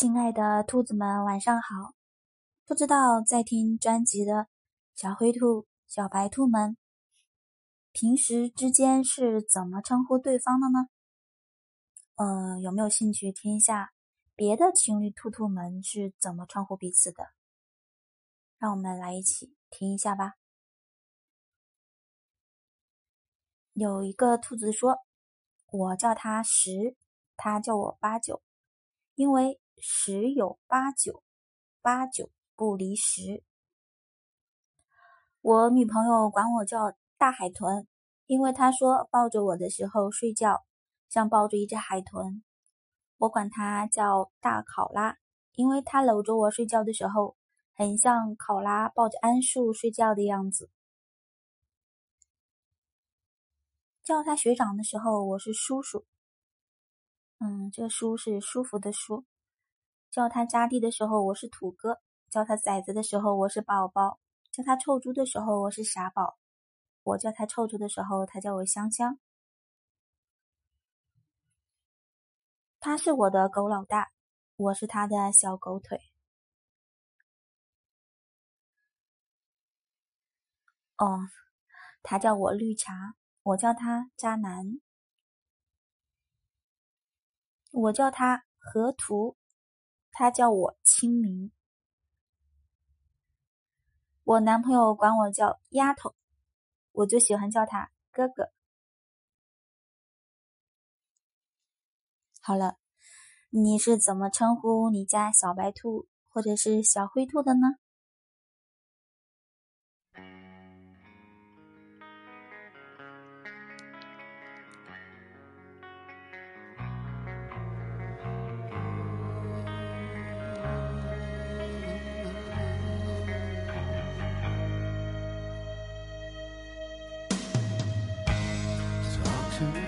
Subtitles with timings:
[0.00, 1.94] 亲爱的兔子们，晚上好！
[2.64, 4.48] 不知道在听专辑的
[4.94, 6.78] 小灰兔、小白兔们，
[7.92, 10.88] 平时之间是怎么称呼对方的呢？
[12.14, 13.92] 呃，有没有兴趣听一下
[14.34, 17.26] 别的情侣兔兔们是怎么称呼彼此的？
[18.56, 20.36] 让我们来一起听一下吧。
[23.74, 24.96] 有一个兔子说
[25.70, 26.96] ：“我叫他十，
[27.36, 28.40] 他叫我八九，
[29.14, 31.22] 因为。”十有八九，
[31.80, 33.42] 八九不离十。
[35.40, 37.86] 我女朋友管我叫大海豚，
[38.26, 40.64] 因为她说抱着我的时候睡觉
[41.08, 42.42] 像抱着一只海豚。
[43.18, 45.16] 我管她叫大考拉，
[45.52, 47.36] 因为她搂着我睡觉的时候
[47.74, 50.70] 很像考拉抱着桉树睡觉的样子。
[54.02, 56.04] 叫他学长的时候，我是叔叔。
[57.38, 59.24] 嗯，这叔是舒服的舒。
[60.10, 61.94] 叫他家弟的时候，我是土哥；
[62.30, 64.18] 叫他崽子的时候，我是宝宝；
[64.50, 66.36] 叫他臭猪的时候，我是傻宝。
[67.04, 69.20] 我叫他臭臭的时候，他叫我香香。
[72.80, 74.10] 他是我的狗老大，
[74.56, 76.00] 我是他的小狗腿。
[80.96, 81.28] 哦，
[82.02, 83.14] 他叫我绿茶，
[83.44, 84.80] 我叫他渣男。
[87.70, 89.36] 我叫他河图。
[90.20, 91.50] 他叫我清明，
[94.22, 96.14] 我男朋友管我叫丫头，
[96.92, 98.52] 我就喜欢叫他哥哥。
[102.42, 102.76] 好了，
[103.48, 107.76] 你是怎么称呼你家小白兔或者是小灰兔的呢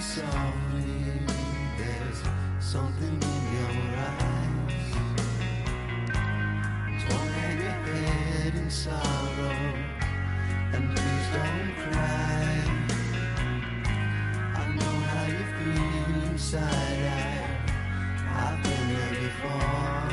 [0.00, 0.16] There's
[2.58, 4.88] something in your eyes.
[7.06, 9.58] Don't hang your head in sorrow,
[10.72, 12.48] and please don't cry.
[14.56, 17.44] I know how you feel inside.
[18.36, 20.08] I've been there before.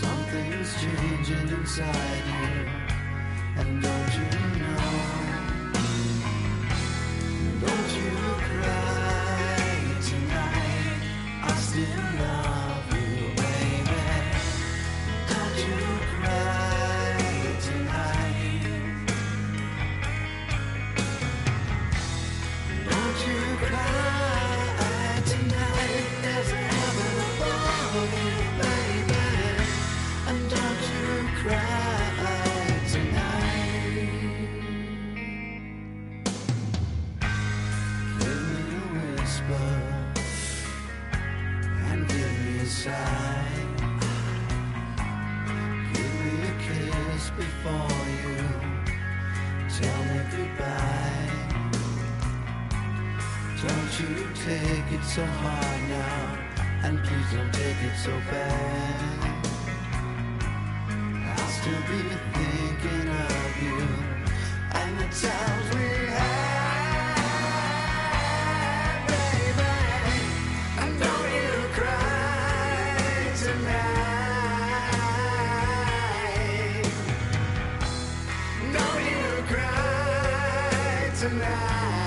[0.00, 2.54] Something's changing inside you,
[3.56, 4.26] and don't you
[4.60, 4.67] know?
[54.48, 56.38] Take it so hard now,
[56.84, 59.37] and please don't take it so bad
[61.88, 62.02] be
[62.34, 63.80] thinking of you
[64.72, 67.10] and the times we had,
[69.08, 69.72] baby.
[71.36, 74.08] you cry tonight.
[79.10, 81.97] you cry tonight.